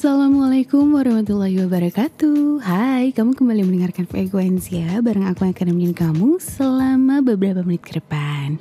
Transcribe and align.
Assalamualaikum 0.00 0.96
warahmatullahi 0.96 1.60
wabarakatuh. 1.60 2.64
Hai, 2.64 3.12
kamu 3.12 3.36
kembali 3.36 3.68
mendengarkan 3.68 4.08
frekuensi 4.08 4.80
ya 4.80 4.96
Bareng 5.04 5.28
aku 5.28 5.44
yang 5.44 5.52
akan 5.52 5.66
nemenin 5.68 5.92
kamu 5.92 6.40
selama 6.40 7.20
beberapa 7.20 7.60
menit 7.60 7.84
ke 7.84 8.00
depan. 8.00 8.56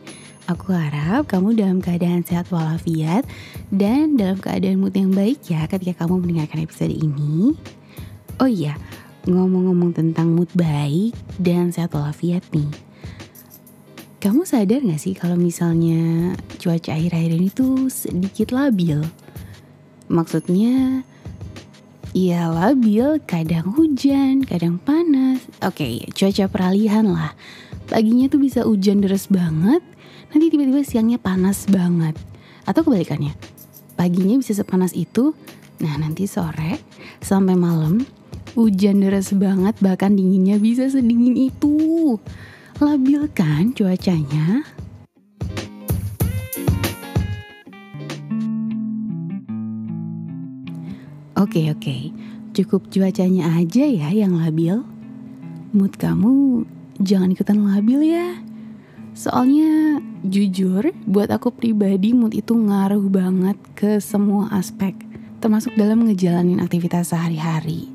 Aku 0.52 0.76
harap 0.76 1.32
kamu 1.32 1.56
dalam 1.56 1.80
keadaan 1.80 2.28
sehat 2.28 2.52
walafiat 2.52 3.24
Dan 3.72 4.20
dalam 4.20 4.36
keadaan 4.44 4.84
mood 4.84 4.92
yang 4.92 5.16
baik 5.16 5.40
ya 5.48 5.64
ketika 5.72 6.04
kamu 6.04 6.28
mendengarkan 6.28 6.60
episode 6.60 6.92
ini. 6.92 7.56
Oh 8.44 8.52
iya, 8.52 8.76
ngomong-ngomong 9.24 9.96
tentang 9.96 10.36
mood 10.36 10.52
baik 10.52 11.16
dan 11.40 11.72
sehat 11.72 11.96
walafiat 11.96 12.44
nih. 12.52 12.68
Kamu 14.20 14.44
sadar 14.44 14.84
gak 14.84 15.00
sih 15.00 15.16
kalau 15.16 15.40
misalnya 15.40 16.36
cuaca 16.60 17.00
akhir-akhir 17.00 17.32
ini 17.32 17.48
tuh 17.48 17.88
sedikit 17.88 18.52
labil? 18.52 19.08
Maksudnya 20.12 21.08
ya 22.14 22.50
labil, 22.50 23.22
kadang 23.26 23.74
hujan, 23.76 24.42
kadang 24.46 24.82
panas. 24.82 25.46
Oke, 25.62 26.06
cuaca 26.14 26.46
peralihan 26.50 27.06
lah. 27.06 27.34
Paginya 27.90 28.30
tuh 28.30 28.42
bisa 28.42 28.66
hujan 28.66 29.02
deras 29.02 29.30
banget, 29.30 29.82
nanti 30.30 30.46
tiba-tiba 30.54 30.86
siangnya 30.86 31.18
panas 31.18 31.66
banget. 31.70 32.18
Atau 32.70 32.86
kebalikannya, 32.86 33.34
paginya 33.98 34.38
bisa 34.38 34.54
sepanas 34.54 34.94
itu, 34.94 35.34
nah 35.82 35.98
nanti 35.98 36.30
sore 36.30 36.78
sampai 37.22 37.58
malam 37.58 38.06
hujan 38.54 39.02
deras 39.02 39.34
banget 39.34 39.78
bahkan 39.82 40.14
dinginnya 40.14 40.62
bisa 40.62 40.86
sedingin 40.90 41.38
itu. 41.38 42.18
Labil 42.80 43.28
kan 43.36 43.76
cuacanya? 43.76 44.64
Oke 51.40 51.72
oke, 51.72 52.12
cukup 52.52 52.92
cuacanya 52.92 53.56
aja 53.56 53.88
ya 53.88 54.12
yang 54.12 54.36
labil. 54.36 54.84
Mood 55.72 55.96
kamu 55.96 56.68
jangan 57.00 57.32
ikutan 57.32 57.64
labil 57.64 58.12
ya. 58.12 58.44
Soalnya 59.16 60.04
jujur 60.28 60.92
buat 61.08 61.32
aku 61.32 61.56
pribadi 61.56 62.12
mood 62.12 62.36
itu 62.36 62.52
ngaruh 62.52 63.08
banget 63.08 63.56
ke 63.72 64.04
semua 64.04 64.52
aspek. 64.52 64.92
Termasuk 65.40 65.80
dalam 65.80 66.04
ngejalanin 66.12 66.60
aktivitas 66.60 67.16
sehari-hari. 67.16 67.88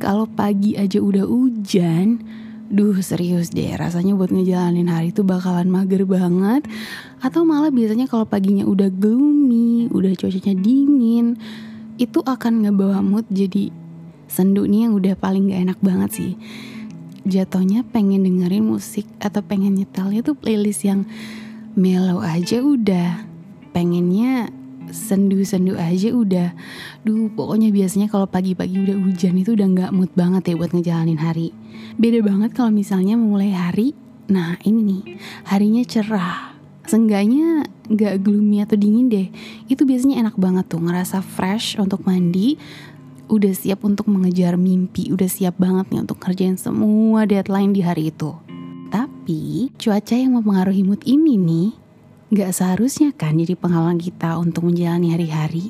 Kalau 0.00 0.24
pagi 0.24 0.72
aja 0.72 0.96
udah 0.96 1.28
hujan, 1.28 2.24
duh 2.72 2.96
serius 3.04 3.52
deh 3.52 3.68
rasanya 3.76 4.16
buat 4.16 4.32
ngejalanin 4.32 4.88
hari 4.88 5.12
itu 5.12 5.20
bakalan 5.20 5.68
mager 5.68 6.08
banget. 6.08 6.64
Atau 7.20 7.44
malah 7.44 7.68
biasanya 7.68 8.08
kalau 8.08 8.24
paginya 8.24 8.64
udah 8.64 8.88
gloomy, 8.88 9.92
udah 9.92 10.16
cuacanya 10.16 10.56
dingin, 10.56 11.36
itu 11.98 12.22
akan 12.22 12.64
ngebawa 12.64 13.02
mood 13.02 13.26
jadi 13.28 13.74
sendu 14.30 14.64
nih 14.64 14.88
yang 14.88 14.92
udah 14.94 15.14
paling 15.18 15.50
gak 15.50 15.62
enak 15.68 15.78
banget 15.82 16.10
sih. 16.14 16.32
Jatuhnya 17.28 17.84
pengen 17.84 18.24
dengerin 18.24 18.64
musik 18.64 19.04
atau 19.20 19.44
pengen 19.44 19.76
nyetelnya 19.76 20.24
tuh 20.24 20.38
playlist 20.38 20.86
yang 20.86 21.04
mellow 21.74 22.22
aja 22.22 22.62
udah. 22.62 23.26
Pengennya 23.74 24.48
sendu-sendu 24.88 25.76
aja 25.76 26.08
udah. 26.14 26.56
Duh 27.04 27.28
pokoknya 27.34 27.68
biasanya 27.68 28.08
kalau 28.08 28.24
pagi-pagi 28.24 28.80
udah 28.80 28.96
hujan 28.96 29.36
itu 29.36 29.52
udah 29.52 29.68
nggak 29.68 29.90
mood 29.92 30.08
banget 30.16 30.48
ya 30.48 30.54
buat 30.56 30.72
ngejalanin 30.72 31.20
hari. 31.20 31.52
Beda 32.00 32.24
banget 32.24 32.56
kalau 32.56 32.72
misalnya 32.72 33.18
memulai 33.18 33.52
hari 33.52 33.92
nah 34.28 34.60
ini 34.60 34.80
nih 34.84 35.02
harinya 35.48 35.80
cerah 35.88 36.47
Seenggaknya 36.88 37.68
gak 37.92 38.24
gloomy 38.24 38.64
atau 38.64 38.80
dingin 38.80 39.12
deh. 39.12 39.28
Itu 39.68 39.84
biasanya 39.84 40.24
enak 40.24 40.40
banget 40.40 40.72
tuh 40.72 40.80
Ngerasa 40.80 41.20
fresh 41.20 41.76
untuk 41.76 42.00
mandi 42.08 42.56
Udah 43.28 43.52
siap 43.52 43.84
untuk 43.84 44.08
mengejar 44.08 44.56
mimpi 44.56 45.12
Udah 45.12 45.28
siap 45.28 45.60
banget 45.60 45.92
nih 45.92 46.00
untuk 46.08 46.16
kerjain 46.16 46.56
semua 46.56 47.28
deadline 47.28 47.76
di 47.76 47.84
hari 47.84 48.08
itu. 48.08 48.32
Tapi 48.88 49.68
cuaca 49.76 50.16
yang 50.16 50.40
mempengaruhi 50.40 50.80
mood 50.80 51.04
ini 51.04 51.36
nih 51.36 51.68
Gak 52.32 52.56
seharusnya 52.56 53.12
kan 53.12 53.36
jadi 53.36 53.52
penghalang 53.52 54.00
kita 54.00 54.40
untuk 54.40 54.68
menjalani 54.68 55.12
hari-hari. 55.12 55.68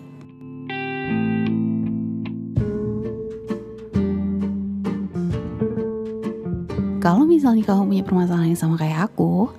Kalau 6.98 7.24
misalnya 7.30 7.62
kamu 7.62 7.94
punya 7.94 8.02
permasalahan 8.02 8.50
yang 8.50 8.58
sama 8.58 8.74
kayak 8.74 9.06
aku, 9.06 9.54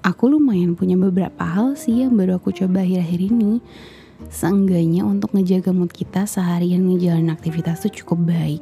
aku 0.00 0.32
lumayan 0.32 0.76
punya 0.76 0.96
beberapa 0.96 1.44
hal 1.44 1.76
sih 1.76 2.04
yang 2.04 2.16
baru 2.16 2.40
aku 2.40 2.52
coba 2.52 2.84
akhir-akhir 2.84 3.20
ini. 3.20 3.60
Seenggaknya 4.28 5.08
untuk 5.08 5.32
ngejaga 5.32 5.72
mood 5.72 5.92
kita 5.96 6.28
seharian 6.28 6.84
ngejalanin 6.84 7.32
aktivitas 7.32 7.80
tuh 7.80 7.92
cukup 7.92 8.28
baik. 8.28 8.60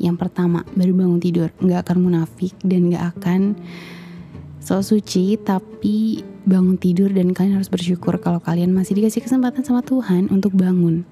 Yang 0.00 0.16
pertama, 0.16 0.64
baru 0.72 0.96
bangun 0.96 1.20
tidur, 1.20 1.52
nggak 1.60 1.86
akan 1.86 1.98
munafik 2.00 2.56
dan 2.64 2.88
nggak 2.88 3.04
akan 3.16 3.40
so 4.58 4.80
suci, 4.80 5.36
tapi 5.36 6.24
bangun 6.48 6.80
tidur 6.80 7.12
dan 7.12 7.36
kalian 7.36 7.60
harus 7.60 7.70
bersyukur 7.70 8.18
kalau 8.18 8.40
kalian 8.42 8.72
masih 8.72 8.98
dikasih 8.98 9.22
kesempatan 9.22 9.62
sama 9.62 9.84
Tuhan 9.84 10.32
untuk 10.32 10.56
bangun. 10.56 11.04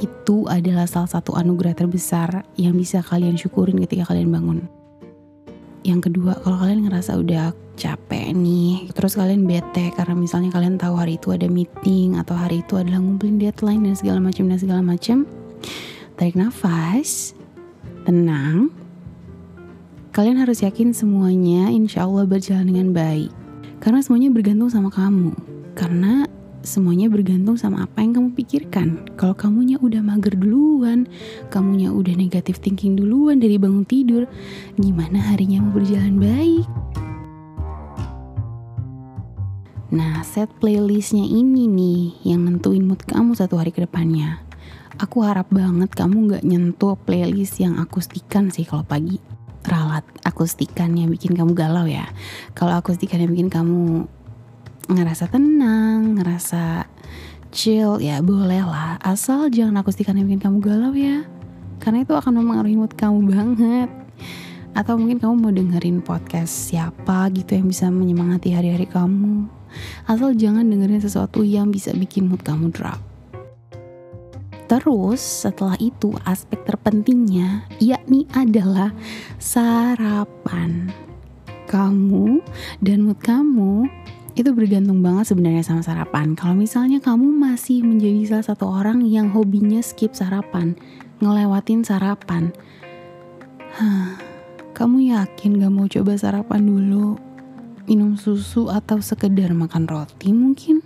Itu 0.00 0.50
adalah 0.50 0.90
salah 0.90 1.06
satu 1.06 1.38
anugerah 1.38 1.78
terbesar 1.78 2.42
yang 2.58 2.74
bisa 2.74 2.98
kalian 3.04 3.38
syukurin 3.38 3.78
ketika 3.84 4.10
kalian 4.10 4.32
bangun. 4.32 4.83
Yang 5.84 6.08
kedua, 6.08 6.40
kalau 6.40 6.56
kalian 6.64 6.88
ngerasa 6.88 7.20
udah 7.20 7.52
capek 7.76 8.32
nih, 8.32 8.88
terus 8.96 9.20
kalian 9.20 9.44
bete 9.44 9.92
karena 9.92 10.16
misalnya 10.16 10.48
kalian 10.48 10.80
tahu 10.80 10.96
hari 10.96 11.20
itu 11.20 11.28
ada 11.36 11.44
meeting 11.44 12.16
atau 12.16 12.32
hari 12.32 12.64
itu 12.64 12.80
adalah 12.80 13.04
ngumpulin 13.04 13.36
deadline 13.36 13.84
dan 13.84 13.92
segala 13.92 14.16
macam 14.16 14.48
dan 14.48 14.56
segala 14.56 14.80
macam, 14.80 15.28
tarik 16.16 16.40
nafas, 16.40 17.36
tenang. 18.08 18.72
Kalian 20.16 20.40
harus 20.40 20.64
yakin 20.64 20.96
semuanya 20.96 21.68
insya 21.68 22.08
Allah 22.08 22.24
berjalan 22.24 22.64
dengan 22.64 22.88
baik. 22.96 23.28
Karena 23.84 24.00
semuanya 24.00 24.32
bergantung 24.32 24.72
sama 24.72 24.88
kamu. 24.88 25.36
Karena 25.76 26.24
semuanya 26.64 27.12
bergantung 27.12 27.60
sama 27.60 27.84
apa 27.84 28.00
yang 28.00 28.16
kamu 28.16 28.28
pikirkan. 28.34 28.88
Kalau 29.20 29.36
kamunya 29.36 29.76
udah 29.78 30.00
mager 30.00 30.34
duluan, 30.34 31.06
kamunya 31.52 31.92
udah 31.92 32.16
negatif 32.16 32.58
thinking 32.58 32.96
duluan 32.96 33.38
dari 33.38 33.60
bangun 33.60 33.84
tidur, 33.84 34.24
gimana 34.80 35.20
harinya 35.20 35.60
mau 35.60 35.76
berjalan 35.76 36.16
baik? 36.16 36.66
Nah, 39.94 40.26
set 40.26 40.50
playlistnya 40.58 41.22
ini 41.22 41.70
nih 41.70 42.26
yang 42.26 42.42
nentuin 42.48 42.82
mood 42.82 42.98
kamu 43.06 43.38
satu 43.38 43.62
hari 43.62 43.70
ke 43.70 43.86
depannya. 43.86 44.42
Aku 44.98 45.22
harap 45.22 45.52
banget 45.54 45.94
kamu 45.94 46.34
gak 46.34 46.42
nyentuh 46.42 46.98
playlist 46.98 47.62
yang 47.62 47.78
akustikan 47.78 48.50
sih 48.50 48.66
kalau 48.66 48.82
pagi. 48.82 49.22
Ralat 49.64 50.02
akustikan 50.26 50.92
yang 50.98 51.14
bikin 51.14 51.38
kamu 51.38 51.54
galau 51.54 51.86
ya. 51.86 52.10
Kalau 52.58 52.74
akustikan 52.74 53.22
yang 53.22 53.30
bikin 53.32 53.48
kamu 53.54 54.10
ngerasa 54.88 55.30
tenang, 55.32 56.20
ngerasa 56.20 56.84
chill, 57.54 58.02
ya 58.02 58.20
boleh 58.20 58.66
lah. 58.66 58.98
Asal 59.00 59.48
jangan 59.48 59.80
akustikan 59.80 60.18
yang 60.18 60.28
bikin 60.28 60.42
kamu 60.42 60.58
galau 60.60 60.92
ya. 60.92 61.24
Karena 61.80 62.02
itu 62.02 62.12
akan 62.12 62.42
mempengaruhi 62.42 62.76
mood 62.76 62.92
kamu 62.96 63.18
banget. 63.28 63.90
Atau 64.74 64.98
mungkin 64.98 65.22
kamu 65.22 65.34
mau 65.38 65.52
dengerin 65.54 66.02
podcast 66.02 66.72
siapa 66.72 67.30
gitu 67.30 67.54
yang 67.54 67.70
bisa 67.70 67.86
menyemangati 67.88 68.50
hari-hari 68.50 68.90
kamu. 68.90 69.46
Asal 70.06 70.34
jangan 70.34 70.66
dengerin 70.66 71.02
sesuatu 71.02 71.46
yang 71.46 71.70
bisa 71.70 71.94
bikin 71.94 72.26
mood 72.26 72.42
kamu 72.42 72.74
drop. 72.74 72.98
Terus 74.64 75.20
setelah 75.20 75.76
itu 75.78 76.16
aspek 76.24 76.58
terpentingnya 76.64 77.68
yakni 77.78 78.26
adalah 78.32 78.90
sarapan. 79.38 80.90
Kamu 81.68 82.42
dan 82.82 83.06
mood 83.06 83.20
kamu 83.22 83.86
itu 84.34 84.50
bergantung 84.50 84.98
banget 84.98 85.30
sebenarnya 85.30 85.62
sama 85.62 85.82
sarapan. 85.86 86.34
Kalau 86.34 86.58
misalnya 86.58 86.98
kamu 86.98 87.30
masih 87.30 87.86
menjadi 87.86 88.34
salah 88.34 88.46
satu 88.50 88.66
orang 88.66 89.06
yang 89.06 89.30
hobinya 89.30 89.78
skip 89.78 90.10
sarapan, 90.10 90.74
ngelewatin 91.22 91.86
sarapan, 91.86 92.50
huh, 93.78 94.18
kamu 94.74 95.14
yakin 95.14 95.62
gak 95.62 95.72
mau 95.72 95.86
coba 95.86 96.18
sarapan 96.18 96.66
dulu? 96.66 97.14
Minum 97.86 98.18
susu 98.18 98.72
atau 98.74 98.98
sekedar 98.98 99.54
makan 99.54 99.86
roti 99.86 100.34
mungkin? 100.34 100.82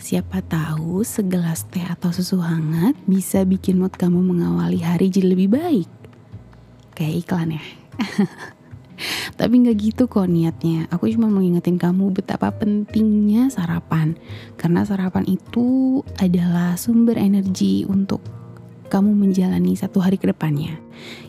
Siapa 0.00 0.40
tahu 0.44 1.04
segelas 1.04 1.68
teh 1.68 1.84
atau 1.84 2.12
susu 2.12 2.40
hangat 2.40 2.96
bisa 3.04 3.44
bikin 3.44 3.80
mood 3.80 3.92
kamu 3.96 4.24
mengawali 4.24 4.80
hari 4.80 5.12
jadi 5.12 5.36
lebih 5.36 5.52
baik. 5.52 5.90
Kayak 6.96 7.14
iklan 7.28 7.60
ya. 7.60 7.64
Tapi 9.36 9.54
nggak 9.62 9.76
gitu 9.76 10.02
kok 10.08 10.28
niatnya. 10.28 10.88
Aku 10.88 11.08
cuma 11.12 11.28
mau 11.28 11.44
ngingetin 11.44 11.76
kamu 11.76 12.12
betapa 12.12 12.52
pentingnya 12.56 13.52
sarapan. 13.52 14.16
Karena 14.56 14.82
sarapan 14.82 15.28
itu 15.28 16.00
adalah 16.16 16.80
sumber 16.80 17.20
energi 17.20 17.84
untuk 17.84 18.24
kamu 18.88 19.12
menjalani 19.12 19.76
satu 19.76 20.00
hari 20.00 20.16
ke 20.16 20.30
depannya. 20.30 20.78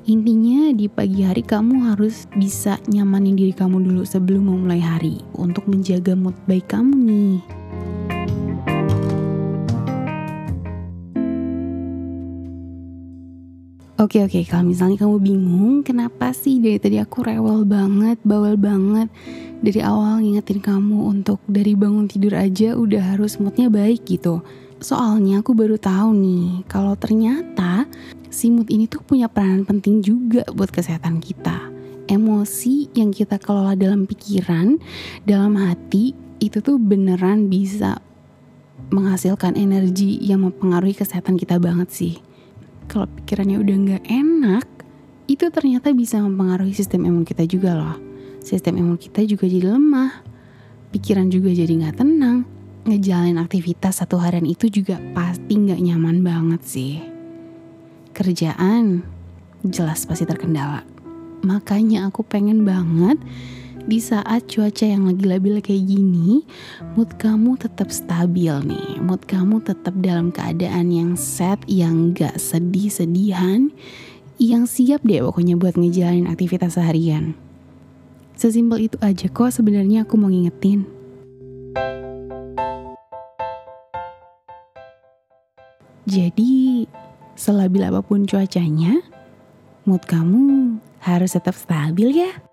Intinya 0.07 0.71
di 0.71 0.87
pagi 0.87 1.25
hari 1.25 1.43
kamu 1.43 1.91
harus 1.91 2.29
bisa 2.37 2.79
nyamanin 2.87 3.35
diri 3.35 3.51
kamu 3.51 3.83
dulu 3.83 4.07
sebelum 4.07 4.47
memulai 4.47 4.79
hari 4.79 5.19
untuk 5.35 5.67
menjaga 5.67 6.15
mood 6.15 6.37
baik 6.47 6.71
kamu 6.71 6.93
nih. 6.95 7.37
Oke 13.97 14.21
oke, 14.21 14.45
kalau 14.45 14.69
misalnya 14.69 15.01
kamu 15.01 15.17
bingung 15.17 15.81
kenapa 15.81 16.29
sih 16.29 16.61
dari 16.61 16.77
tadi 16.77 17.01
aku 17.01 17.25
rewel 17.25 17.65
banget, 17.65 18.21
bawel 18.21 18.53
banget 18.53 19.09
dari 19.57 19.81
awal 19.81 20.21
ngingetin 20.21 20.61
kamu 20.61 21.17
untuk 21.17 21.41
dari 21.49 21.73
bangun 21.73 22.05
tidur 22.05 22.37
aja 22.37 22.77
udah 22.77 23.17
harus 23.17 23.41
moodnya 23.41 23.73
baik 23.73 24.05
gitu. 24.05 24.45
Soalnya 24.77 25.41
aku 25.41 25.57
baru 25.57 25.81
tahu 25.81 26.13
nih 26.13 26.61
kalau 26.69 26.93
ternyata 26.93 27.89
si 28.29 28.53
mood 28.53 28.69
ini 28.69 28.85
tuh 28.85 29.01
punya 29.01 29.25
peranan 29.25 29.65
penting 29.65 30.05
juga 30.05 30.45
buat 30.53 30.69
kesehatan 30.69 31.17
kita. 31.17 31.57
Emosi 32.05 32.93
yang 32.93 33.09
kita 33.09 33.41
kelola 33.41 33.73
dalam 33.73 34.05
pikiran, 34.05 34.77
dalam 35.25 35.57
hati 35.57 36.13
itu 36.37 36.61
tuh 36.61 36.77
beneran 36.77 37.49
bisa 37.49 37.97
menghasilkan 38.93 39.57
energi 39.57 40.21
yang 40.21 40.45
mempengaruhi 40.45 40.93
kesehatan 40.93 41.33
kita 41.33 41.57
banget 41.57 41.89
sih 41.89 42.26
kalau 42.87 43.05
pikirannya 43.21 43.59
udah 43.59 43.75
nggak 43.77 44.03
enak, 44.07 44.65
itu 45.27 45.45
ternyata 45.51 45.91
bisa 45.91 46.23
mempengaruhi 46.23 46.71
sistem 46.71 47.03
imun 47.03 47.27
kita 47.27 47.43
juga 47.43 47.75
loh. 47.75 47.97
Sistem 48.39 48.79
imun 48.79 48.95
kita 48.95 49.27
juga 49.27 49.43
jadi 49.43 49.75
lemah, 49.75 50.23
pikiran 50.95 51.27
juga 51.27 51.51
jadi 51.51 51.67
nggak 51.67 51.99
tenang, 51.99 52.47
ngejalanin 52.87 53.35
aktivitas 53.37 53.99
satu 53.99 54.15
harian 54.23 54.47
itu 54.47 54.71
juga 54.71 54.95
pasti 55.11 55.59
nggak 55.59 55.83
nyaman 55.83 56.23
banget 56.23 56.61
sih. 56.63 56.95
Kerjaan 58.15 59.03
jelas 59.67 60.07
pasti 60.07 60.23
terkendala. 60.23 60.87
Makanya 61.43 62.07
aku 62.07 62.23
pengen 62.23 62.63
banget 62.63 63.19
di 63.87 64.03
saat 64.03 64.51
cuaca 64.51 64.83
yang 64.83 65.07
lagi 65.07 65.23
labil 65.23 65.63
kayak 65.63 65.87
gini, 65.87 66.43
mood 66.99 67.15
kamu 67.15 67.55
tetap 67.55 67.87
stabil 67.87 68.51
nih. 68.67 68.99
Mood 68.99 69.23
kamu 69.23 69.63
tetap 69.63 69.95
dalam 70.03 70.27
keadaan 70.29 70.91
yang 70.91 71.15
set, 71.15 71.63
yang 71.71 72.11
gak 72.11 72.35
sedih-sedihan, 72.35 73.71
yang 74.37 74.67
siap 74.67 75.01
deh 75.07 75.23
pokoknya 75.23 75.55
buat 75.55 75.79
ngejalanin 75.79 76.27
aktivitas 76.27 76.75
seharian. 76.75 77.33
Sesimpel 78.35 78.91
itu 78.91 78.99
aja 78.99 79.31
kok 79.31 79.55
sebenarnya 79.55 80.03
aku 80.03 80.19
mau 80.19 80.29
ngingetin. 80.29 80.85
Jadi, 86.07 86.87
selabil 87.39 87.83
apa 87.87 88.03
pun 88.03 88.27
cuacanya, 88.27 88.99
mood 89.87 90.03
kamu 90.07 90.75
harus 91.03 91.35
tetap 91.35 91.55
stabil 91.55 92.23
ya. 92.23 92.46